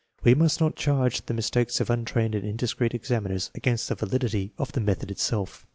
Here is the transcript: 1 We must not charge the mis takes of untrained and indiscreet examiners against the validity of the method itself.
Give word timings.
1 0.23 0.31
We 0.31 0.33
must 0.33 0.59
not 0.59 0.75
charge 0.75 1.23
the 1.27 1.33
mis 1.35 1.51
takes 1.51 1.79
of 1.79 1.91
untrained 1.91 2.33
and 2.33 2.43
indiscreet 2.43 2.95
examiners 2.95 3.51
against 3.53 3.87
the 3.87 3.93
validity 3.93 4.51
of 4.57 4.71
the 4.71 4.81
method 4.81 5.11
itself. 5.11 5.67